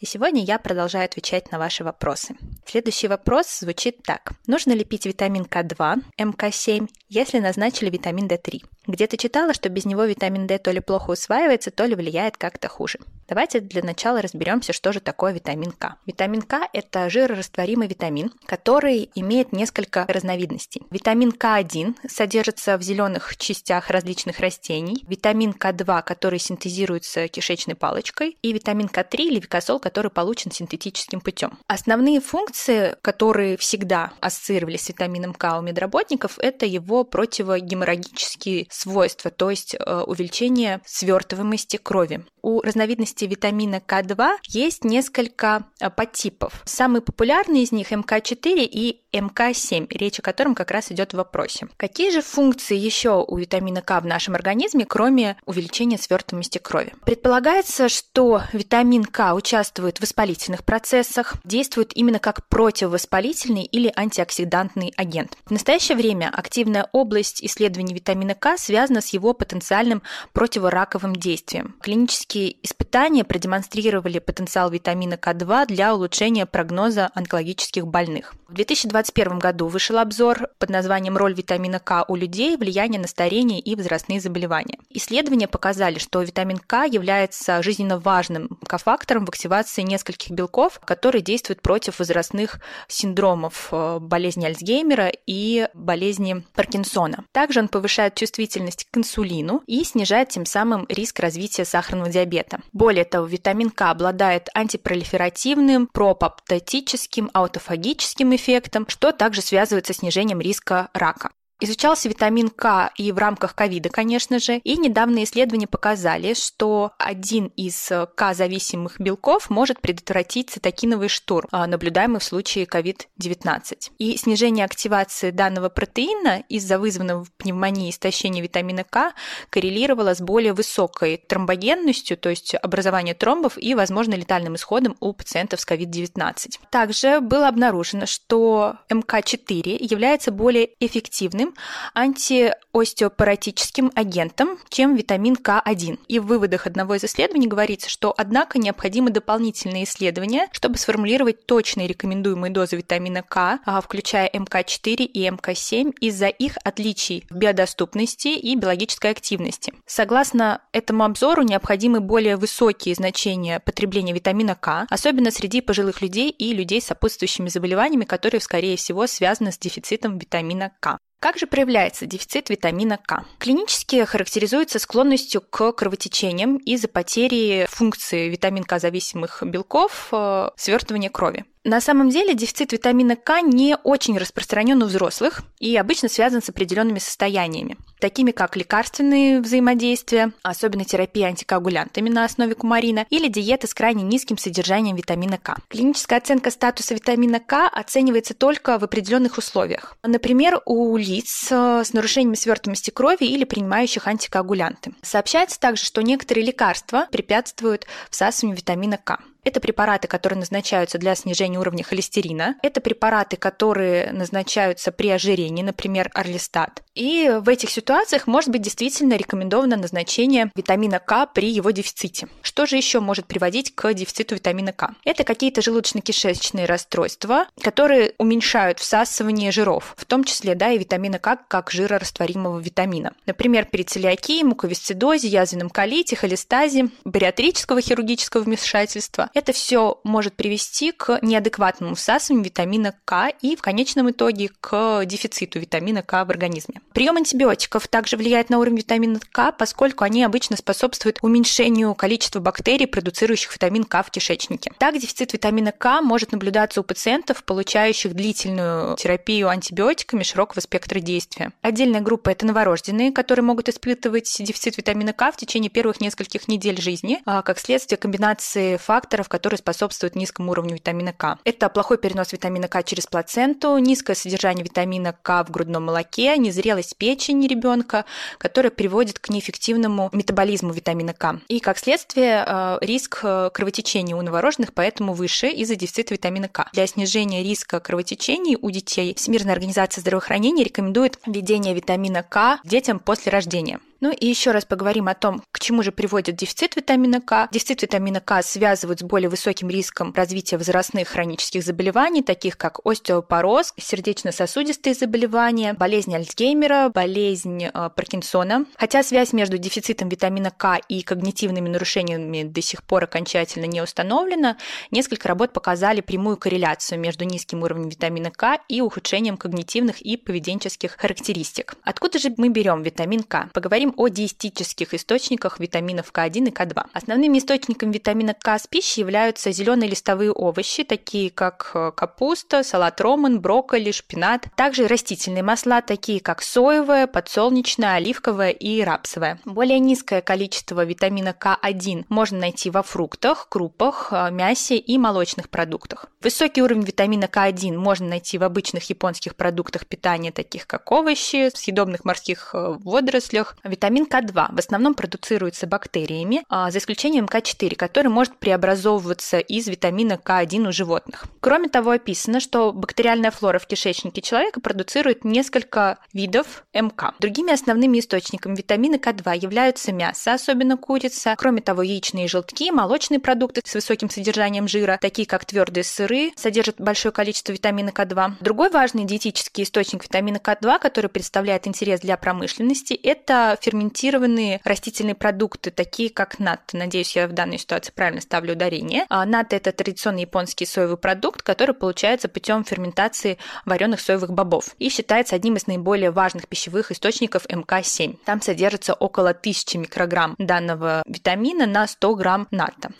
И 0.00 0.06
сегодня 0.06 0.44
я 0.44 0.60
продолжаю 0.60 1.06
отвечать 1.06 1.50
на 1.50 1.58
ваши 1.58 1.82
вопросы. 1.82 2.36
Следующий 2.64 3.08
вопрос 3.08 3.58
звучит 3.58 4.04
так. 4.04 4.30
Нужно 4.46 4.72
ли 4.72 4.84
пить 4.84 5.06
витамин 5.06 5.42
К2, 5.42 6.04
МК7, 6.16 6.88
если 7.08 7.40
назначили 7.40 7.90
витамин 7.90 8.28
D3? 8.28 8.62
Где-то 8.86 9.16
читала, 9.16 9.52
что 9.54 9.68
без 9.68 9.86
него 9.86 10.04
витамин 10.04 10.46
D 10.46 10.56
то 10.58 10.70
ли 10.70 10.78
плохо 10.78 11.10
усваивается, 11.10 11.72
то 11.72 11.84
ли 11.84 11.96
влияет 11.96 12.36
как-то 12.36 12.68
хуже. 12.68 13.00
Давайте 13.28 13.60
для 13.60 13.82
начала 13.82 14.22
разберемся, 14.22 14.72
что 14.72 14.92
же 14.92 15.00
такое 15.00 15.32
витамин 15.32 15.72
К. 15.72 15.96
Витамин 16.06 16.40
К– 16.40 16.66
это 16.72 17.10
жирорастворимый 17.10 17.86
витамин, 17.86 18.32
который 18.46 19.10
имеет 19.14 19.52
несколько 19.52 20.06
разновидностей. 20.08 20.80
Витамин 20.90 21.30
К1 21.30 22.08
содержится 22.08 22.78
в 22.78 22.82
зеленых 22.82 23.36
частях 23.36 23.90
различных 23.90 24.40
растений, 24.40 25.04
витамин 25.06 25.50
К2, 25.50 26.02
который 26.02 26.38
синтезируется 26.38 27.28
кишечной 27.28 27.74
палочкой, 27.74 28.38
и 28.40 28.54
витамин 28.54 28.86
К3 28.86 29.16
или 29.16 29.40
викосол, 29.40 29.78
который 29.88 30.10
получен 30.10 30.50
синтетическим 30.50 31.22
путем. 31.22 31.58
Основные 31.66 32.20
функции, 32.20 32.94
которые 33.00 33.56
всегда 33.56 34.12
ассоциировались 34.20 34.82
с 34.82 34.88
витамином 34.90 35.32
К 35.32 35.58
у 35.58 35.62
медработников, 35.62 36.38
это 36.38 36.66
его 36.66 37.04
противогеморрагические 37.04 38.66
свойства, 38.70 39.30
то 39.30 39.48
есть 39.48 39.74
э, 39.74 40.02
увеличение 40.06 40.82
свертываемости 40.84 41.78
крови. 41.78 42.22
У 42.42 42.60
разновидности 42.60 43.24
витамина 43.24 43.76
К2 43.76 44.36
есть 44.48 44.84
несколько 44.84 45.64
э, 45.80 45.88
подтипов. 45.88 46.62
Самый 46.66 47.00
популярный 47.00 47.62
из 47.62 47.72
них 47.72 47.90
МК4 47.90 48.64
и 48.64 49.00
МК7, 49.12 49.86
речь 49.90 50.18
о 50.18 50.22
котором 50.22 50.54
как 50.54 50.70
раз 50.70 50.92
идет 50.92 51.12
в 51.12 51.16
вопросе. 51.16 51.68
Какие 51.78 52.10
же 52.10 52.20
функции 52.20 52.76
еще 52.76 53.24
у 53.26 53.36
витамина 53.38 53.80
К 53.80 54.00
в 54.00 54.06
нашем 54.06 54.34
организме, 54.34 54.84
кроме 54.84 55.38
увеличения 55.46 55.96
свертываемости 55.96 56.58
крови? 56.58 56.92
Предполагается, 57.06 57.88
что 57.88 58.42
витамин 58.52 59.04
К 59.04 59.34
участвует 59.34 59.77
в 59.78 60.00
воспалительных 60.02 60.64
процессах, 60.64 61.36
действует 61.44 61.96
именно 61.96 62.18
как 62.18 62.48
противовоспалительный 62.48 63.62
или 63.62 63.92
антиоксидантный 63.94 64.92
агент. 64.96 65.36
В 65.46 65.52
настоящее 65.52 65.96
время 65.96 66.30
активная 66.34 66.88
область 66.92 67.44
исследований 67.44 67.94
витамина 67.94 68.34
К 68.34 68.58
связана 68.58 69.00
с 69.00 69.08
его 69.08 69.32
потенциальным 69.32 70.02
противораковым 70.32 71.14
действием. 71.14 71.76
Клинические 71.80 72.56
испытания 72.64 73.24
продемонстрировали 73.24 74.18
потенциал 74.18 74.70
витамина 74.70 75.14
К2 75.14 75.66
для 75.66 75.94
улучшения 75.94 76.44
прогноза 76.44 77.10
онкологических 77.14 77.86
больных. 77.86 78.34
В 78.48 78.54
2021 78.54 79.38
году 79.38 79.68
вышел 79.68 79.98
обзор 79.98 80.48
под 80.58 80.70
названием 80.70 81.18
«Роль 81.18 81.34
витамина 81.34 81.80
К 81.80 82.06
у 82.08 82.16
людей, 82.16 82.56
влияние 82.56 82.98
на 82.98 83.06
старение 83.06 83.60
и 83.60 83.76
возрастные 83.76 84.20
заболевания». 84.20 84.78
Исследования 84.88 85.48
показали, 85.48 85.98
что 85.98 86.22
витамин 86.22 86.56
К 86.56 86.84
является 86.84 87.62
жизненно 87.62 87.98
важным 87.98 88.58
кофактором 88.66 89.26
в 89.26 89.28
активации 89.28 89.67
нескольких 89.76 90.30
белков, 90.30 90.80
которые 90.84 91.22
действуют 91.22 91.62
против 91.62 91.98
возрастных 91.98 92.60
синдромов 92.88 93.68
э, 93.70 93.98
болезни 94.00 94.46
Альцгеймера 94.46 95.12
и 95.26 95.68
болезни 95.74 96.44
Паркинсона. 96.54 97.24
Также 97.32 97.60
он 97.60 97.68
повышает 97.68 98.14
чувствительность 98.14 98.86
к 98.90 98.96
инсулину 98.96 99.62
и 99.66 99.84
снижает 99.84 100.30
тем 100.30 100.46
самым 100.46 100.86
риск 100.88 101.20
развития 101.20 101.64
сахарного 101.64 102.10
диабета. 102.10 102.60
Более 102.72 103.04
того, 103.04 103.26
витамин 103.26 103.70
К 103.70 103.90
обладает 103.90 104.48
антипролиферативным, 104.54 105.86
пропоптотическим, 105.86 107.30
аутофагическим 107.32 108.34
эффектом, 108.34 108.86
что 108.88 109.12
также 109.12 109.42
связывается 109.42 109.92
с 109.92 109.98
снижением 109.98 110.40
риска 110.40 110.88
рака. 110.94 111.30
Изучался 111.60 112.08
витамин 112.08 112.50
К 112.50 112.92
и 112.96 113.10
в 113.10 113.18
рамках 113.18 113.56
ковида, 113.56 113.88
конечно 113.88 114.38
же, 114.38 114.58
и 114.58 114.76
недавние 114.76 115.24
исследования 115.24 115.66
показали, 115.66 116.34
что 116.34 116.92
один 116.98 117.46
из 117.56 117.90
К-зависимых 118.14 119.00
белков 119.00 119.50
может 119.50 119.80
предотвратить 119.80 120.50
цитокиновый 120.50 121.08
штурм, 121.08 121.48
а, 121.50 121.66
наблюдаемый 121.66 122.20
в 122.20 122.24
случае 122.24 122.64
COVID-19. 122.66 123.90
И 123.98 124.16
снижение 124.16 124.64
активации 124.64 125.32
данного 125.32 125.68
протеина 125.68 126.44
из-за 126.48 126.78
вызванного 126.78 127.26
пневмонии 127.38 127.90
истощения 127.90 128.40
витамина 128.40 128.84
К 128.84 129.12
коррелировало 129.50 130.14
с 130.14 130.20
более 130.20 130.52
высокой 130.52 131.16
тромбогенностью, 131.16 132.16
то 132.16 132.28
есть 132.28 132.54
образованием 132.54 133.16
тромбов 133.16 133.58
и, 133.58 133.74
возможно, 133.74 134.14
летальным 134.14 134.54
исходом 134.54 134.96
у 135.00 135.12
пациентов 135.12 135.60
с 135.60 135.66
COVID-19. 135.66 136.60
Также 136.70 137.20
было 137.20 137.48
обнаружено, 137.48 138.06
что 138.06 138.76
МК4 138.88 139.76
является 139.80 140.30
более 140.30 140.70
эффективным 140.78 141.47
сильным 141.48 141.54
антиостеопаратическим 141.94 143.90
агентом, 143.94 144.58
чем 144.68 144.94
витамин 144.94 145.34
К1. 145.34 145.98
И 146.08 146.18
в 146.18 146.26
выводах 146.26 146.66
одного 146.66 146.94
из 146.94 147.04
исследований 147.04 147.46
говорится, 147.46 147.90
что, 147.90 148.14
однако, 148.16 148.58
необходимы 148.58 149.10
дополнительные 149.10 149.84
исследования, 149.84 150.48
чтобы 150.52 150.78
сформулировать 150.78 151.46
точные 151.46 151.88
рекомендуемые 151.88 152.52
дозы 152.52 152.76
витамина 152.76 153.22
К, 153.22 153.58
а, 153.64 153.80
включая 153.80 154.28
МК4 154.28 155.04
и 155.04 155.28
МК7, 155.28 155.94
из-за 156.00 156.28
их 156.28 156.56
отличий 156.64 157.24
в 157.30 157.36
биодоступности 157.36 158.28
и 158.28 158.54
биологической 158.54 159.10
активности. 159.10 159.72
Согласно 159.86 160.60
этому 160.72 161.04
обзору, 161.04 161.42
необходимы 161.42 162.00
более 162.00 162.36
высокие 162.36 162.94
значения 162.94 163.60
потребления 163.60 164.12
витамина 164.12 164.54
К, 164.54 164.86
особенно 164.90 165.30
среди 165.30 165.60
пожилых 165.60 166.00
людей 166.02 166.30
и 166.30 166.52
людей 166.52 166.80
с 166.80 166.86
сопутствующими 166.86 167.48
заболеваниями, 167.48 168.04
которые, 168.04 168.40
скорее 168.40 168.76
всего, 168.76 169.06
связаны 169.06 169.52
с 169.52 169.58
дефицитом 169.58 170.18
витамина 170.18 170.72
К. 170.80 170.98
Как 171.20 171.36
же 171.36 171.48
проявляется 171.48 172.06
дефицит 172.06 172.48
витамина 172.48 172.96
К? 172.96 173.24
Клинически 173.38 174.04
характеризуется 174.04 174.78
склонностью 174.78 175.40
к 175.40 175.72
кровотечениям 175.72 176.58
из-за 176.58 176.86
потери 176.86 177.66
функции 177.68 178.28
витамин 178.28 178.62
К 178.62 178.78
зависимых 178.78 179.42
белков 179.44 180.10
э, 180.12 180.50
свертывания 180.56 181.10
крови. 181.10 181.44
На 181.68 181.82
самом 181.82 182.08
деле 182.08 182.32
дефицит 182.32 182.72
витамина 182.72 183.14
К 183.14 183.42
не 183.42 183.76
очень 183.84 184.16
распространен 184.16 184.82
у 184.82 184.86
взрослых 184.86 185.42
и 185.58 185.76
обычно 185.76 186.08
связан 186.08 186.40
с 186.40 186.48
определенными 186.48 186.98
состояниями, 186.98 187.76
такими 188.00 188.30
как 188.30 188.56
лекарственные 188.56 189.42
взаимодействия, 189.42 190.32
особенно 190.40 190.86
терапия 190.86 191.26
антикоагулянтами 191.26 192.08
на 192.08 192.24
основе 192.24 192.54
кумарина 192.54 193.04
или 193.10 193.28
диета 193.28 193.66
с 193.66 193.74
крайне 193.74 194.02
низким 194.02 194.38
содержанием 194.38 194.96
витамина 194.96 195.36
К. 195.36 195.58
Клиническая 195.68 196.20
оценка 196.20 196.50
статуса 196.50 196.94
витамина 196.94 197.38
К 197.38 197.68
оценивается 197.68 198.32
только 198.32 198.78
в 198.78 198.84
определенных 198.84 199.36
условиях. 199.36 199.94
Например, 200.02 200.62
у 200.64 200.96
лиц 200.96 201.48
э, 201.50 201.82
с 201.84 201.92
нарушением 201.92 202.34
свертываемости 202.34 202.88
крови 202.88 203.24
или 203.24 203.44
принимающих 203.44 204.06
антикоагулянты. 204.06 204.94
Сообщается 205.02 205.60
также, 205.60 205.84
что 205.84 206.00
некоторые 206.00 206.46
лекарства 206.46 207.06
препятствуют 207.12 207.86
всасыванию 208.08 208.56
витамина 208.56 208.96
К. 208.96 209.18
Это 209.48 209.60
препараты, 209.60 210.08
которые 210.08 210.38
назначаются 210.38 210.98
для 210.98 211.14
снижения 211.14 211.58
уровня 211.58 211.82
холестерина. 211.82 212.56
Это 212.62 212.82
препараты, 212.82 213.38
которые 213.38 214.12
назначаются 214.12 214.92
при 214.92 215.08
ожирении, 215.08 215.62
например, 215.62 216.10
орлистат. 216.12 216.82
И 216.94 217.30
в 217.40 217.48
этих 217.48 217.70
ситуациях 217.70 218.26
может 218.26 218.50
быть 218.50 218.60
действительно 218.60 219.14
рекомендовано 219.14 219.76
назначение 219.76 220.52
витамина 220.54 220.98
К 220.98 221.24
при 221.26 221.48
его 221.48 221.70
дефиците. 221.70 222.28
Что 222.42 222.66
же 222.66 222.76
еще 222.76 223.00
может 223.00 223.26
приводить 223.26 223.74
к 223.74 223.94
дефициту 223.94 224.34
витамина 224.34 224.74
К? 224.74 224.90
Это 225.04 225.24
какие-то 225.24 225.62
желудочно-кишечные 225.62 226.66
расстройства, 226.66 227.46
которые 227.62 228.12
уменьшают 228.18 228.80
всасывание 228.80 229.50
жиров, 229.50 229.94
в 229.96 230.04
том 230.04 230.24
числе 230.24 230.56
да, 230.56 230.72
и 230.72 230.78
витамина 230.78 231.18
К 231.18 231.38
как 231.48 231.70
жирорастворимого 231.70 232.58
витамина. 232.58 233.14
Например, 233.24 233.64
при 233.64 233.82
целиакии, 233.82 234.42
муковисцидозе, 234.42 235.28
язвенном 235.28 235.70
колите, 235.70 236.16
холестазе, 236.16 236.90
бариатрического 237.06 237.80
хирургического 237.80 238.42
вмешательства 238.42 239.30
это 239.38 239.52
все 239.52 240.00
может 240.04 240.34
привести 240.34 240.92
к 240.92 241.20
неадекватному 241.22 241.94
всасыванию 241.94 242.44
витамина 242.44 242.94
К 243.04 243.28
и 243.40 243.56
в 243.56 243.62
конечном 243.62 244.10
итоге 244.10 244.50
к 244.60 245.04
дефициту 245.04 245.60
витамина 245.60 246.02
К 246.02 246.24
в 246.24 246.30
организме. 246.30 246.80
Прием 246.92 247.16
антибиотиков 247.16 247.86
также 247.86 248.16
влияет 248.16 248.50
на 248.50 248.58
уровень 248.58 248.78
витамина 248.78 249.20
К, 249.32 249.52
поскольку 249.52 250.04
они 250.04 250.24
обычно 250.24 250.56
способствуют 250.56 251.18
уменьшению 251.22 251.94
количества 251.94 252.40
бактерий, 252.40 252.86
продуцирующих 252.86 253.54
витамин 253.54 253.84
К 253.84 254.02
в 254.02 254.10
кишечнике. 254.10 254.72
Так, 254.78 254.98
дефицит 254.98 255.32
витамина 255.32 255.72
К 255.72 256.00
может 256.02 256.32
наблюдаться 256.32 256.80
у 256.80 256.84
пациентов, 256.84 257.44
получающих 257.44 258.14
длительную 258.14 258.96
терапию 258.96 259.48
антибиотиками 259.48 260.24
широкого 260.24 260.60
спектра 260.60 260.98
действия. 260.98 261.52
Отдельная 261.62 262.00
группа– 262.00 262.30
это 262.30 262.44
новорожденные, 262.44 263.12
которые 263.12 263.44
могут 263.44 263.68
испытывать 263.68 264.36
дефицит 264.40 264.76
витамина 264.76 265.12
К 265.12 265.30
в 265.30 265.36
течение 265.36 265.70
первых 265.70 266.00
нескольких 266.00 266.48
недель 266.48 266.80
жизни, 266.80 267.20
а 267.24 267.42
как 267.42 267.60
следствие 267.60 267.98
комбинации 267.98 268.76
факторов, 268.78 269.27
которые 269.28 269.58
способствуют 269.58 270.16
низкому 270.16 270.50
уровню 270.52 270.74
витамина 270.74 271.12
К. 271.12 271.38
Это 271.44 271.68
плохой 271.68 271.98
перенос 271.98 272.32
витамина 272.32 272.68
К 272.68 272.82
через 272.82 273.06
плаценту, 273.06 273.76
низкое 273.78 274.16
содержание 274.16 274.64
витамина 274.64 275.14
К 275.22 275.44
в 275.44 275.50
грудном 275.50 275.86
молоке, 275.86 276.36
незрелость 276.36 276.96
печени 276.96 277.46
ребенка, 277.46 278.04
которая 278.38 278.70
приводит 278.70 279.18
к 279.18 279.28
неэффективному 279.28 280.10
метаболизму 280.12 280.72
витамина 280.72 281.14
К. 281.14 281.40
И, 281.48 281.60
как 281.60 281.78
следствие, 281.78 282.44
э, 282.46 282.78
риск 282.80 283.20
э, 283.22 283.50
кровотечения 283.52 284.16
у 284.16 284.22
новорожденных 284.22 284.72
поэтому 284.74 285.12
выше 285.12 285.48
из-за 285.48 285.76
дефицита 285.76 286.14
витамина 286.14 286.48
К. 286.48 286.68
Для 286.72 286.86
снижения 286.86 287.42
риска 287.42 287.80
кровотечений 287.80 288.56
у 288.60 288.70
детей 288.70 289.14
Всемирная 289.14 289.54
организация 289.54 290.00
здравоохранения 290.00 290.64
рекомендует 290.64 291.18
введение 291.26 291.74
витамина 291.74 292.22
К 292.22 292.60
детям 292.64 292.98
после 292.98 293.30
рождения. 293.30 293.80
Ну 294.00 294.12
и 294.12 294.26
еще 294.26 294.52
раз 294.52 294.64
поговорим 294.64 295.08
о 295.08 295.14
том, 295.14 295.42
к 295.50 295.58
чему 295.58 295.82
же 295.82 295.90
приводит 295.90 296.36
дефицит 296.36 296.76
витамина 296.76 297.20
К. 297.20 297.48
Дефицит 297.50 297.82
витамина 297.82 298.20
К 298.20 298.42
связывают 298.42 299.00
с 299.00 299.02
более 299.02 299.28
высоким 299.28 299.68
риском 299.68 300.12
развития 300.14 300.56
возрастных 300.56 301.08
хронических 301.08 301.64
заболеваний, 301.64 302.22
таких 302.22 302.56
как 302.56 302.78
остеопороз, 302.86 303.74
сердечно-сосудистые 303.76 304.94
заболевания, 304.94 305.72
болезнь 305.72 306.14
Альцгеймера, 306.14 306.90
болезнь 306.94 307.64
э, 307.64 307.70
Паркинсона. 307.72 308.66
Хотя 308.76 309.02
связь 309.02 309.32
между 309.32 309.58
дефицитом 309.58 310.08
витамина 310.08 310.52
К 310.52 310.78
и 310.88 311.02
когнитивными 311.02 311.68
нарушениями 311.68 312.44
до 312.44 312.62
сих 312.62 312.84
пор 312.84 313.04
окончательно 313.04 313.64
не 313.64 313.82
установлена, 313.82 314.58
несколько 314.92 315.26
работ 315.26 315.52
показали 315.52 316.02
прямую 316.02 316.36
корреляцию 316.36 317.00
между 317.00 317.24
низким 317.24 317.64
уровнем 317.64 317.88
витамина 317.88 318.30
К 318.30 318.60
и 318.68 318.80
ухудшением 318.80 319.36
когнитивных 319.36 320.00
и 320.00 320.16
поведенческих 320.16 320.96
характеристик. 320.96 321.74
Откуда 321.82 322.20
же 322.20 322.32
мы 322.36 322.48
берем 322.48 322.82
витамин 322.82 323.24
К? 323.24 323.50
Поговорим 323.52 323.87
поговорим 323.88 323.94
о 323.96 324.08
диетических 324.08 324.94
источниках 324.94 325.60
витаминов 325.60 326.12
К1 326.12 326.48
и 326.48 326.50
К2. 326.50 326.86
Основными 326.92 327.38
источниками 327.38 327.92
витамина 327.92 328.34
К 328.34 328.58
с 328.58 328.66
пищи 328.66 329.00
являются 329.00 329.52
зеленые 329.52 329.90
листовые 329.90 330.32
овощи, 330.32 330.84
такие 330.84 331.30
как 331.30 331.70
э, 331.74 331.92
капуста, 331.94 332.62
салат 332.62 333.00
роман, 333.00 333.40
брокколи, 333.40 333.92
шпинат. 333.92 334.46
Также 334.56 334.86
растительные 334.86 335.42
масла, 335.42 335.82
такие 335.82 336.20
как 336.20 336.42
соевое, 336.42 337.06
подсолнечное, 337.06 337.94
оливковое 337.94 338.50
и 338.50 338.82
рапсовое. 338.82 339.38
Более 339.44 339.78
низкое 339.78 340.20
количество 340.20 340.84
витамина 340.84 341.34
К1 341.38 342.06
можно 342.08 342.38
найти 342.38 342.70
во 342.70 342.82
фруктах, 342.82 343.48
крупах, 343.48 344.08
э, 344.12 344.30
мясе 344.30 344.76
и 344.76 344.98
молочных 344.98 345.48
продуктах. 345.48 346.06
Высокий 346.20 346.62
уровень 346.62 346.82
витамина 346.82 347.24
К1 347.24 347.76
можно 347.76 348.08
найти 348.08 348.38
в 348.38 348.44
обычных 348.44 348.90
японских 348.90 349.36
продуктах 349.36 349.86
питания, 349.86 350.32
таких 350.32 350.66
как 350.66 350.90
овощи, 350.90 351.50
съедобных 351.54 352.04
морских 352.04 352.50
э, 352.54 352.76
водорослях, 352.80 353.56
Витамин 353.78 354.06
К2 354.06 354.56
в 354.56 354.58
основном 354.58 354.94
продуцируется 354.94 355.68
бактериями, 355.68 356.42
а, 356.48 356.72
за 356.72 356.78
исключением 356.78 357.26
К4, 357.26 357.76
который 357.76 358.08
может 358.08 358.36
преобразовываться 358.36 359.38
из 359.38 359.68
витамина 359.68 360.14
К1 360.14 360.66
у 360.66 360.72
животных. 360.72 361.26
Кроме 361.38 361.68
того, 361.68 361.92
описано, 361.92 362.40
что 362.40 362.72
бактериальная 362.72 363.30
флора 363.30 363.60
в 363.60 363.68
кишечнике 363.68 364.20
человека 364.20 364.60
продуцирует 364.60 365.24
несколько 365.24 365.98
видов 366.12 366.64
МК. 366.74 367.14
Другими 367.20 367.52
основными 367.52 368.00
источниками 368.00 368.56
витамина 368.56 368.96
К2 368.96 369.38
являются 369.38 369.92
мясо, 369.92 370.32
особенно 370.32 370.76
курица, 370.76 371.36
кроме 371.38 371.60
того, 371.60 371.82
яичные 371.82 372.26
желтки, 372.26 372.72
молочные 372.72 373.20
продукты 373.20 373.62
с 373.64 373.74
высоким 373.74 374.10
содержанием 374.10 374.66
жира, 374.66 374.98
такие 375.00 375.28
как 375.28 375.44
твердые 375.44 375.84
сыры, 375.84 376.32
содержат 376.34 376.80
большое 376.80 377.12
количество 377.12 377.52
витамина 377.52 377.90
К2. 377.90 378.32
Другой 378.40 378.70
важный 378.70 379.04
диетический 379.04 379.62
источник 379.62 380.02
витамина 380.02 380.38
К2, 380.38 380.80
который 380.80 381.10
представляет 381.10 381.68
интерес 381.68 382.00
для 382.00 382.16
промышленности, 382.16 382.94
это 382.94 383.56
ферментированные 383.68 384.60
растительные 384.64 385.14
продукты, 385.14 385.70
такие 385.70 386.08
как 386.08 386.38
нат. 386.38 386.70
Надеюсь, 386.72 387.14
я 387.14 387.28
в 387.28 387.32
данной 387.32 387.58
ситуации 387.58 387.92
правильно 387.92 388.22
ставлю 388.22 388.54
ударение. 388.54 389.04
А 389.10 389.26
нат– 389.26 389.52
это 389.52 389.72
традиционный 389.72 390.22
японский 390.22 390.64
соевый 390.64 390.96
продукт, 390.96 391.42
который 391.42 391.74
получается 391.74 392.28
путем 392.28 392.64
ферментации 392.64 393.36
вареных 393.66 394.00
соевых 394.00 394.32
бобов 394.32 394.74
и 394.78 394.88
считается 394.88 395.36
одним 395.36 395.56
из 395.56 395.66
наиболее 395.66 396.10
важных 396.10 396.48
пищевых 396.48 396.90
источников 396.90 397.44
МК-7. 397.46 398.18
Там 398.24 398.40
содержится 398.40 398.94
около 398.94 399.30
1000 399.30 399.78
микрограмм 399.78 400.34
данного 400.38 401.02
витамина 401.06 401.66
на 401.66 401.86
100 401.86 402.14
грамм 402.14 402.48
ната. 402.50 402.90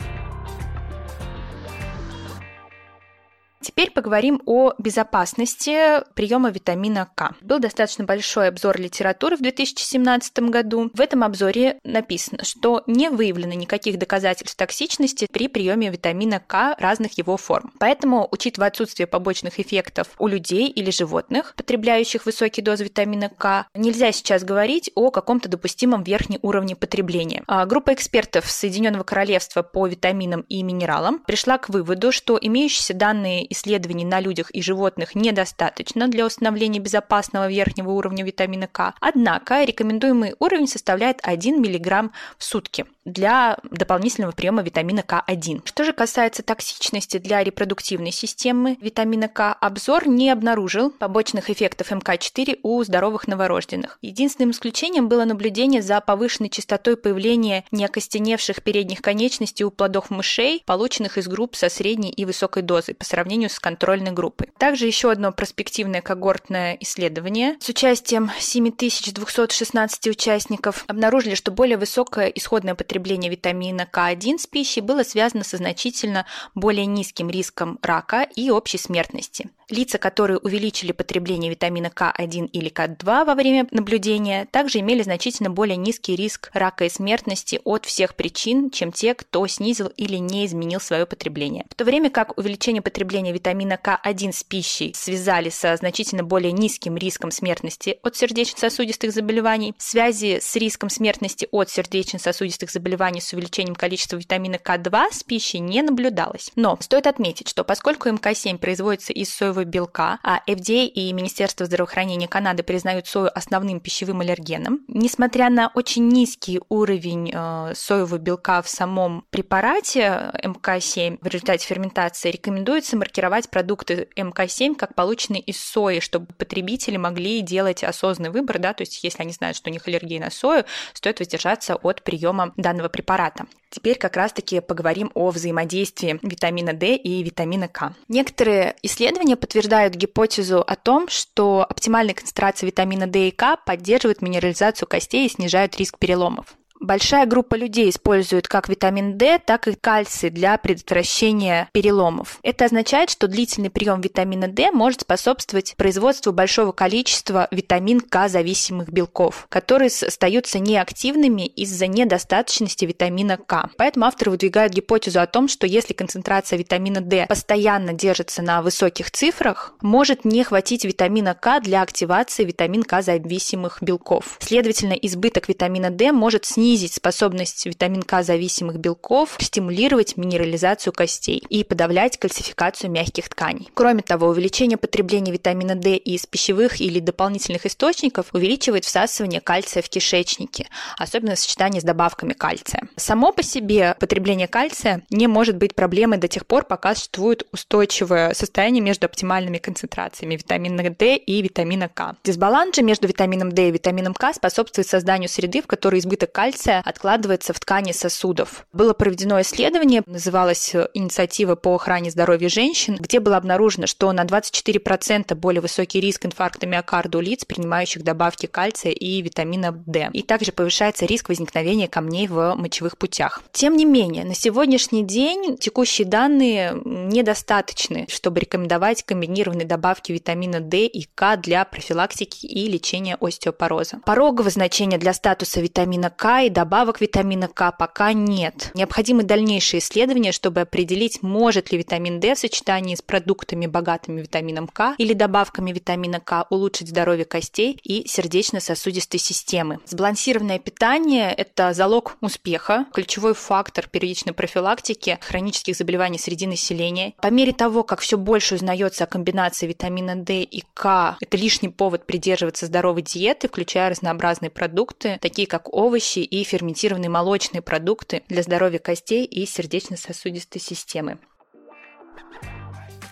Теперь 3.61 3.91
поговорим 3.91 4.41
о 4.45 4.73
безопасности 4.77 6.01
приема 6.13 6.49
витамина 6.49 7.09
К. 7.13 7.35
Был 7.41 7.59
достаточно 7.59 8.05
большой 8.05 8.47
обзор 8.47 8.79
литературы 8.79 9.35
в 9.35 9.41
2017 9.41 10.39
году. 10.49 10.89
В 10.93 11.01
этом 11.01 11.23
обзоре 11.23 11.77
написано, 11.83 12.45
что 12.45 12.83
не 12.87 13.09
выявлено 13.09 13.53
никаких 13.53 13.99
доказательств 13.99 14.55
токсичности 14.55 15.27
при 15.29 15.49
приеме 15.49 15.89
витамина 15.89 16.39
К 16.39 16.75
разных 16.79 17.17
его 17.17 17.35
форм. 17.35 17.73
Поэтому, 17.79 18.29
учитывая 18.31 18.69
отсутствие 18.69 19.07
побочных 19.07 19.59
эффектов 19.59 20.07
у 20.19 20.27
людей 20.27 20.67
или 20.69 20.89
животных, 20.89 21.53
потребляющих 21.57 22.25
высокие 22.25 22.63
дозы 22.63 22.85
витамина 22.85 23.27
К, 23.27 23.67
нельзя 23.75 24.13
сейчас 24.13 24.45
говорить 24.45 24.89
о 24.95 25.11
каком-то 25.11 25.49
допустимом 25.49 26.03
верхнем 26.03 26.39
уровне 26.43 26.77
потребления. 26.77 27.43
А 27.47 27.65
группа 27.65 27.93
экспертов 27.93 28.49
Соединенного 28.49 29.03
Королевства 29.03 29.63
по 29.63 29.85
витаминам 29.85 30.41
и 30.47 30.63
минералам 30.63 31.19
пришла 31.19 31.57
к 31.57 31.67
выводу, 31.67 32.13
что 32.13 32.39
имеющиеся 32.41 32.93
данные 32.93 33.48
исследований 33.49 34.05
на 34.05 34.19
людях 34.19 34.51
и 34.51 34.61
животных 34.61 35.15
недостаточно 35.15 36.07
для 36.07 36.25
установления 36.25 36.79
безопасного 36.79 37.49
верхнего 37.49 37.91
уровня 37.91 38.23
витамина 38.23 38.67
К. 38.67 38.93
Однако 38.99 39.63
рекомендуемый 39.63 40.35
уровень 40.39 40.67
составляет 40.67 41.19
1 41.23 41.59
мг 41.59 42.11
в 42.37 42.43
сутки 42.43 42.85
для 43.05 43.57
дополнительного 43.71 44.31
приема 44.31 44.61
витамина 44.61 44.99
К1. 44.99 45.61
Что 45.65 45.83
же 45.83 45.93
касается 45.93 46.43
токсичности 46.43 47.17
для 47.17 47.43
репродуктивной 47.43 48.11
системы 48.11 48.77
витамина 48.81 49.27
К, 49.27 49.53
обзор 49.53 50.07
не 50.07 50.29
обнаружил 50.29 50.91
побочных 50.91 51.49
эффектов 51.49 51.91
МК4 51.91 52.59
у 52.63 52.83
здоровых 52.83 53.27
новорожденных. 53.27 53.97
Единственным 54.01 54.51
исключением 54.51 55.09
было 55.09 55.25
наблюдение 55.25 55.81
за 55.81 55.99
повышенной 56.01 56.49
частотой 56.49 56.97
появления 56.97 57.65
неокостеневших 57.71 58.61
передних 58.61 59.01
конечностей 59.01 59.63
у 59.63 59.71
плодов 59.71 60.09
мышей, 60.09 60.63
полученных 60.65 61.17
из 61.17 61.27
групп 61.27 61.55
со 61.55 61.69
средней 61.69 62.11
и 62.11 62.25
высокой 62.25 62.63
дозой 62.63 62.95
по 62.95 63.05
сравнению 63.05 63.38
с 63.47 63.59
контрольной 63.59 64.11
группой. 64.11 64.49
Также 64.57 64.87
еще 64.87 65.11
одно 65.11 65.31
проспективное 65.31 66.01
когортное 66.01 66.77
исследование 66.81 67.55
с 67.61 67.69
участием 67.69 68.31
7216 68.39 70.07
участников 70.07 70.83
обнаружили, 70.87 71.35
что 71.35 71.51
более 71.51 71.77
высокое 71.77 72.27
исходное 72.27 72.75
потребление 72.75 73.31
витамина 73.31 73.87
К1 73.91 74.39
с 74.39 74.47
пищей 74.47 74.81
было 74.81 75.03
связано 75.03 75.43
со 75.43 75.57
значительно 75.57 76.25
более 76.55 76.85
низким 76.85 77.29
риском 77.29 77.79
рака 77.81 78.23
и 78.35 78.49
общей 78.49 78.77
смертности. 78.77 79.49
Лица, 79.69 79.99
которые 79.99 80.39
увеличили 80.39 80.91
потребление 80.91 81.51
витамина 81.51 81.87
К1 81.87 82.47
или 82.47 82.71
К2 82.71 83.25
во 83.25 83.35
время 83.35 83.67
наблюдения, 83.69 84.47
также 84.49 84.79
имели 84.79 85.03
значительно 85.03 85.51
более 85.51 85.77
низкий 85.77 86.15
риск 86.15 86.49
рака 86.53 86.85
и 86.85 86.89
смертности 86.89 87.61
от 87.63 87.85
всех 87.85 88.15
причин, 88.15 88.71
чем 88.71 88.91
те, 88.91 89.13
кто 89.13 89.45
снизил 89.45 89.87
или 89.95 90.17
не 90.17 90.47
изменил 90.47 90.79
свое 90.79 91.05
потребление. 91.05 91.65
В 91.69 91.75
то 91.75 91.85
время 91.85 92.09
как 92.09 92.35
увеличение 92.37 92.81
потребления 92.81 93.28
витамина 93.31 93.79
К1 93.81 94.31
с 94.31 94.43
пищей 94.43 94.93
связали 94.95 95.49
со 95.49 95.75
значительно 95.75 96.23
более 96.23 96.51
низким 96.51 96.97
риском 96.97 97.31
смертности 97.31 97.99
от 98.03 98.15
сердечно-сосудистых 98.15 99.11
заболеваний, 99.11 99.73
связи 99.77 100.39
с 100.41 100.55
риском 100.55 100.89
смертности 100.89 101.47
от 101.51 101.69
сердечно-сосудистых 101.69 102.71
заболеваний 102.71 103.21
с 103.21 103.33
увеличением 103.33 103.75
количества 103.75 104.17
витамина 104.17 104.55
К2 104.55 105.07
с 105.11 105.23
пищей 105.23 105.59
не 105.59 105.81
наблюдалось. 105.81 106.51
Но 106.55 106.77
стоит 106.81 107.07
отметить, 107.07 107.47
что 107.47 107.63
поскольку 107.63 108.09
МК7 108.09 108.57
производится 108.57 109.13
из 109.13 109.33
соевого 109.33 109.63
белка, 109.63 110.19
а 110.23 110.41
FDA 110.47 110.85
и 110.85 111.11
Министерство 111.13 111.65
здравоохранения 111.65 112.27
Канады 112.27 112.63
признают 112.63 113.07
сою 113.07 113.29
основным 113.35 113.79
пищевым 113.79 114.21
аллергеном. 114.21 114.81
Несмотря 114.87 115.49
на 115.49 115.71
очень 115.73 116.07
низкий 116.07 116.59
уровень 116.69 117.31
э, 117.33 117.73
соевого 117.75 118.17
белка 118.17 118.61
в 118.61 118.69
самом 118.69 119.25
препарате 119.29 120.31
МК7 120.43 121.19
в 121.21 121.27
результате 121.27 121.65
ферментации, 121.65 122.31
рекомендуется 122.31 122.97
маркировать 122.97 123.18
продукты 123.47 124.07
МК7 124.15 124.75
как 124.75 124.95
полученные 124.95 125.41
из 125.41 125.59
сои, 125.61 125.99
чтобы 125.99 126.27
потребители 126.37 126.97
могли 126.97 127.41
делать 127.41 127.83
осознанный 127.83 128.31
выбор, 128.31 128.59
да, 128.59 128.73
то 128.73 128.81
есть 128.81 129.03
если 129.03 129.21
они 129.21 129.31
знают, 129.31 129.57
что 129.57 129.69
у 129.69 129.73
них 129.73 129.87
аллергия 129.87 130.19
на 130.19 130.31
сою, 130.31 130.65
стоит 130.93 131.19
воздержаться 131.19 131.75
от 131.75 132.03
приема 132.03 132.53
данного 132.57 132.89
препарата. 132.89 133.45
Теперь 133.69 133.97
как 133.97 134.15
раз-таки 134.15 134.61
поговорим 134.61 135.11
о 135.13 135.29
взаимодействии 135.29 136.19
витамина 136.23 136.73
D 136.73 136.95
и 136.95 137.23
витамина 137.23 137.67
К. 137.67 137.93
Некоторые 138.07 138.75
исследования 138.81 139.35
подтверждают 139.35 139.93
гипотезу 139.93 140.61
о 140.61 140.75
том, 140.75 141.07
что 141.07 141.65
оптимальная 141.69 142.15
концентрация 142.15 142.67
витамина 142.67 143.05
D 143.05 143.27
и 143.27 143.31
К 143.31 143.57
поддерживает 143.57 144.21
минерализацию 144.21 144.87
костей 144.87 145.27
и 145.27 145.29
снижают 145.29 145.77
риск 145.77 145.99
переломов. 145.99 146.58
Большая 146.79 147.25
группа 147.25 147.55
людей 147.55 147.89
использует 147.89 148.47
как 148.47 148.69
витамин 148.69 149.17
D, 149.17 149.37
так 149.45 149.67
и 149.67 149.73
кальций 149.73 150.29
для 150.29 150.57
предотвращения 150.57 151.69
переломов. 151.73 152.39
Это 152.41 152.65
означает, 152.65 153.09
что 153.09 153.27
длительный 153.27 153.69
прием 153.69 153.99
витамина 153.99 154.47
D 154.47 154.71
может 154.71 155.01
способствовать 155.01 155.75
производству 155.75 156.31
большого 156.31 156.71
количества 156.71 157.49
витамин 157.51 157.99
К 157.99 158.29
зависимых 158.29 158.89
белков, 158.89 159.45
которые 159.49 159.87
остаются 159.87 160.59
неактивными 160.59 161.45
из-за 161.47 161.87
недостаточности 161.87 162.85
витамина 162.85 163.35
К. 163.35 163.69
Поэтому 163.77 164.05
авторы 164.05 164.31
выдвигают 164.31 164.71
гипотезу 164.71 165.19
о 165.19 165.27
том, 165.27 165.49
что 165.49 165.67
если 165.67 165.91
концентрация 165.93 166.57
витамина 166.57 167.01
D 167.01 167.25
постоянно 167.27 167.91
держится 167.91 168.41
на 168.41 168.61
высоких 168.61 169.11
цифрах, 169.11 169.73
может 169.81 170.23
не 170.23 170.45
хватить 170.45 170.85
витамина 170.85 171.33
К 171.35 171.59
для 171.59 171.81
активации 171.81 172.45
витамин 172.45 172.83
К 172.83 173.01
зависимых 173.01 173.79
белков. 173.81 174.37
Следовательно, 174.39 174.93
избыток 174.93 175.49
витамина 175.49 175.89
D 175.89 176.13
может 176.13 176.45
снизить 176.45 176.68
способность 176.77 177.65
витамин 177.65 178.03
К 178.03 178.23
зависимых 178.23 178.77
белков 178.77 179.37
стимулировать 179.39 180.17
минерализацию 180.17 180.93
костей 180.93 181.43
и 181.49 181.63
подавлять 181.63 182.17
кальцификацию 182.17 182.91
мягких 182.91 183.29
тканей. 183.29 183.69
Кроме 183.73 184.01
того, 184.01 184.27
увеличение 184.27 184.77
потребления 184.77 185.31
витамина 185.31 185.75
D 185.75 185.95
из 185.95 186.25
пищевых 186.25 186.81
или 186.81 186.99
дополнительных 186.99 187.65
источников 187.65 188.27
увеличивает 188.33 188.85
всасывание 188.85 189.41
кальция 189.41 189.81
в 189.81 189.89
кишечнике, 189.89 190.67
особенно 190.97 191.35
в 191.35 191.39
сочетании 191.39 191.79
с 191.79 191.83
добавками 191.83 192.33
кальция. 192.33 192.87
Само 192.95 193.31
по 193.31 193.43
себе 193.43 193.95
потребление 193.99 194.47
кальция 194.47 195.03
не 195.09 195.27
может 195.27 195.57
быть 195.57 195.75
проблемой 195.75 196.17
до 196.19 196.27
тех 196.27 196.45
пор, 196.45 196.65
пока 196.65 196.95
существует 196.95 197.47
устойчивое 197.51 198.33
состояние 198.33 198.83
между 198.83 199.05
оптимальными 199.05 199.57
концентрациями 199.57 200.35
витамина 200.35 200.89
D 200.89 201.15
и 201.15 201.41
витамина 201.41 201.89
К. 201.89 202.15
Дисбаланс 202.23 202.75
же 202.75 202.83
между 202.83 203.07
витамином 203.07 203.51
D 203.51 203.69
и 203.69 203.71
витамином 203.71 204.13
К 204.13 204.33
способствует 204.33 204.87
созданию 204.87 205.29
среды, 205.29 205.61
в 205.61 205.67
которой 205.67 205.99
избыток 205.99 206.31
кальция 206.31 206.58
откладывается 206.67 207.53
в 207.53 207.59
ткани 207.59 207.91
сосудов. 207.91 208.65
Было 208.73 208.93
проведено 208.93 209.39
исследование, 209.41 210.03
называлось 210.05 210.75
«Инициатива 210.93 211.55
по 211.55 211.75
охране 211.75 212.11
здоровья 212.11 212.49
женщин», 212.49 212.97
где 212.99 213.19
было 213.19 213.37
обнаружено, 213.37 213.87
что 213.87 214.11
на 214.11 214.25
24% 214.25 215.35
более 215.35 215.61
высокий 215.61 215.99
риск 215.99 216.25
инфаркта 216.25 216.67
миокарда 216.67 217.17
у 217.17 217.21
лиц, 217.21 217.45
принимающих 217.45 218.03
добавки 218.03 218.45
кальция 218.45 218.91
и 218.91 219.21
витамина 219.21 219.71
D. 219.71 220.09
И 220.13 220.21
также 220.21 220.51
повышается 220.51 221.05
риск 221.05 221.29
возникновения 221.29 221.87
камней 221.87 222.27
в 222.27 222.55
мочевых 222.55 222.97
путях. 222.97 223.41
Тем 223.51 223.75
не 223.77 223.85
менее, 223.85 224.25
на 224.25 224.35
сегодняшний 224.35 225.03
день 225.03 225.57
текущие 225.57 226.07
данные 226.07 226.79
недостаточны, 226.85 228.07
чтобы 228.09 228.39
рекомендовать 228.41 229.03
комбинированные 229.03 229.65
добавки 229.65 230.11
витамина 230.11 230.59
D 230.59 230.85
и 230.85 231.03
К 231.15 231.37
для 231.37 231.65
профилактики 231.65 232.45
и 232.45 232.67
лечения 232.67 233.17
остеопороза. 233.19 233.99
Порогового 234.05 234.49
значения 234.49 234.97
для 234.97 235.13
статуса 235.13 235.61
витамина 235.61 236.09
К 236.09 236.41
и 236.43 236.48
добавок 236.49 237.01
витамина 237.01 237.47
К 237.47 237.71
пока 237.71 238.13
нет. 238.13 238.71
Необходимы 238.73 239.23
дальнейшие 239.23 239.79
исследования, 239.79 240.31
чтобы 240.31 240.61
определить, 240.61 241.21
может 241.21 241.71
ли 241.71 241.77
витамин 241.77 242.19
D 242.19 242.35
в 242.35 242.39
сочетании 242.39 242.95
с 242.95 243.01
продуктами, 243.01 243.67
богатыми 243.67 244.21
витамином 244.21 244.67
К 244.67 244.95
или 244.97 245.13
добавками 245.13 245.71
витамина 245.71 246.19
К 246.19 246.45
улучшить 246.49 246.89
здоровье 246.89 247.25
костей 247.25 247.79
и 247.83 248.07
сердечно-сосудистой 248.07 249.19
системы. 249.19 249.79
Сбалансированное 249.85 250.59
питание– 250.59 251.33
это 251.37 251.73
залог 251.73 252.17
успеха, 252.21 252.85
ключевой 252.93 253.33
фактор 253.33 253.87
первичной 253.87 254.33
профилактики 254.33 255.17
хронических 255.21 255.75
заболеваний 255.75 256.17
среди 256.17 256.47
населения. 256.47 257.13
По 257.21 257.27
мере 257.27 257.53
того, 257.53 257.83
как 257.83 257.99
все 257.99 258.17
больше 258.17 258.55
узнается 258.55 259.03
о 259.03 259.07
комбинации 259.07 259.67
витамина 259.67 260.15
D 260.15 260.41
и 260.41 260.63
К, 260.73 261.17
это 261.19 261.37
лишний 261.37 261.69
повод 261.69 262.05
придерживаться 262.05 262.65
здоровой 262.65 263.01
диеты, 263.01 263.47
включая 263.47 263.89
разнообразные 263.89 264.49
продукты, 264.49 265.17
такие 265.21 265.47
как 265.47 265.73
овощи 265.73 266.19
и 266.41 266.43
ферментированные 266.43 267.09
молочные 267.09 267.61
продукты 267.61 268.23
для 268.29 268.43
здоровья 268.43 268.79
костей 268.79 269.25
и 269.25 269.45
сердечно-сосудистой 269.45 270.61
системы. 270.61 271.19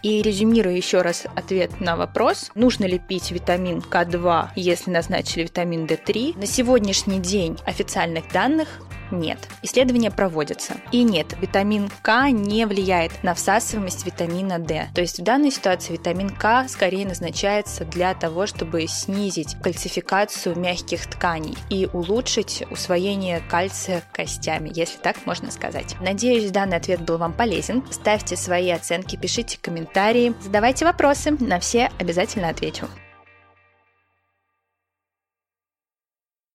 И 0.04 0.22
резюмируя 0.22 0.76
еще 0.76 1.02
раз 1.02 1.26
ответ 1.36 1.82
на 1.82 1.98
вопрос, 1.98 2.52
нужно 2.56 2.86
ли 2.86 3.00
пить 3.00 3.32
витамин 3.32 3.80
К2, 3.80 4.50
если 4.56 4.92
назначили 4.92 5.44
витамин 5.44 5.86
D3, 5.86 6.38
на 6.38 6.46
сегодняшний 6.46 7.20
день 7.20 7.58
официальных 7.66 8.32
данных 8.32 8.68
нет. 9.12 9.48
Исследования 9.62 10.12
проводятся. 10.12 10.76
И 10.92 11.04
нет, 11.04 11.36
витамин 11.40 11.90
К 12.02 12.30
не 12.30 12.66
влияет 12.66 13.24
на 13.24 13.34
всасываемость 13.34 14.06
витамина 14.06 14.60
D. 14.60 14.88
То 14.94 15.02
есть 15.02 15.20
в 15.20 15.24
данной 15.24 15.52
ситуации 15.52 15.94
витамин 15.94 16.30
К 16.30 16.68
скорее 16.68 17.06
назначается 17.06 17.86
для 17.86 18.14
того, 18.14 18.48
чтобы 18.48 18.86
снизить 18.88 19.56
кальцификацию 19.62 20.58
мягких 20.58 21.08
тканей 21.08 21.58
и 21.70 21.88
улучшить 21.92 22.64
усвоение 22.70 23.42
кальция 23.50 24.04
костями, 24.12 24.72
если 24.74 24.98
так 24.98 25.26
можно 25.26 25.52
сказать. 25.52 25.96
Надеюсь, 26.02 26.52
данный 26.52 26.78
ответ 26.78 27.02
был 27.02 27.18
вам 27.18 27.34
полезен. 27.34 27.84
Ставьте 27.92 28.36
свои 28.36 28.70
оценки, 28.70 29.16
пишите 29.16 29.58
комментарии, 29.62 30.34
задавайте 30.42 30.86
вопросы, 30.86 31.32
на 31.40 31.60
все 31.60 31.92
обязательно 32.00 32.50
отвечу. 32.50 32.88